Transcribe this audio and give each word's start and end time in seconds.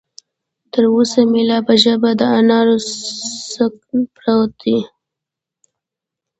تر 0.71 0.83
اوسه 0.95 1.21
مې 1.31 1.41
لا 1.49 1.57
په 1.67 1.73
ژبه 1.83 2.09
د 2.19 2.21
انارو 2.39 2.77
څکه 3.53 3.95
پرته 4.15 4.45
ده. 4.59 4.77